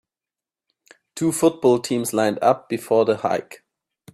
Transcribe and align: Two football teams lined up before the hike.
Two 1.13 1.31
football 1.31 1.77
teams 1.77 2.11
lined 2.11 2.39
up 2.41 2.67
before 2.67 3.05
the 3.05 3.17
hike. 3.17 3.63